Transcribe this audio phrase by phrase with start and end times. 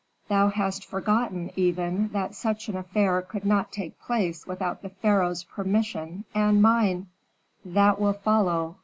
[0.29, 5.43] "Thou hast forgotten, even, that such an affair could not take place without the pharaoh's
[5.43, 7.05] permission and mine."
[7.63, 8.77] "That will follow.